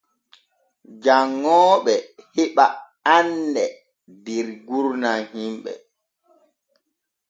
Janŋooɓe 1.03 1.93
heɓa 2.35 2.65
anɗe 3.15 3.63
dow 4.23 4.49
gurdam 4.67 5.21
himɓe. 5.33 5.71